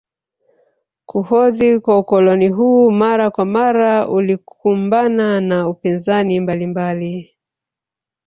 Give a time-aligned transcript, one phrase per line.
[1.05, 7.35] Kuhodhi kwa ukoloni huu mara kwa mara ulikumbana na upinzani mbalimbali